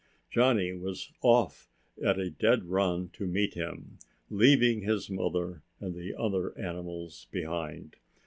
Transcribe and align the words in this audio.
Johnny 0.31 0.73
was 0.73 1.11
off 1.21 1.69
at 2.03 2.17
a 2.17 2.31
dead 2.31 2.65
run 2.65 3.09
to 3.09 3.27
meet 3.27 3.53
him, 3.53 3.99
leaving 4.31 4.81
his 4.81 5.11
mother 5.11 5.61
and 5.79 5.93
the 5.93 6.15
other 6.19 6.57
animals 6.57 7.27
behind. 7.29 7.97